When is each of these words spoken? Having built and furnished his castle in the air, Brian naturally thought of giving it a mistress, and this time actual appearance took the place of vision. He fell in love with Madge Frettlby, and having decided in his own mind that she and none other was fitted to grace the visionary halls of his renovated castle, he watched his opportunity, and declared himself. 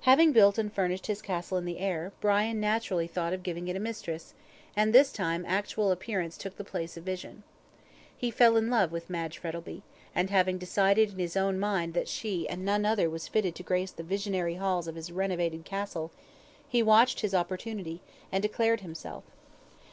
Having 0.00 0.32
built 0.32 0.58
and 0.58 0.72
furnished 0.72 1.06
his 1.06 1.22
castle 1.22 1.56
in 1.56 1.64
the 1.64 1.78
air, 1.78 2.10
Brian 2.20 2.58
naturally 2.58 3.06
thought 3.06 3.32
of 3.32 3.44
giving 3.44 3.68
it 3.68 3.76
a 3.76 3.78
mistress, 3.78 4.34
and 4.74 4.92
this 4.92 5.12
time 5.12 5.44
actual 5.46 5.92
appearance 5.92 6.36
took 6.36 6.56
the 6.56 6.64
place 6.64 6.96
of 6.96 7.04
vision. 7.04 7.44
He 8.18 8.32
fell 8.32 8.56
in 8.56 8.68
love 8.68 8.90
with 8.90 9.08
Madge 9.08 9.38
Frettlby, 9.40 9.82
and 10.12 10.28
having 10.28 10.58
decided 10.58 11.12
in 11.12 11.20
his 11.20 11.36
own 11.36 11.60
mind 11.60 11.94
that 11.94 12.08
she 12.08 12.48
and 12.48 12.64
none 12.64 12.84
other 12.84 13.08
was 13.08 13.28
fitted 13.28 13.54
to 13.54 13.62
grace 13.62 13.92
the 13.92 14.02
visionary 14.02 14.56
halls 14.56 14.88
of 14.88 14.96
his 14.96 15.12
renovated 15.12 15.64
castle, 15.64 16.10
he 16.68 16.82
watched 16.82 17.20
his 17.20 17.32
opportunity, 17.32 18.00
and 18.32 18.42
declared 18.42 18.80
himself. 18.80 19.22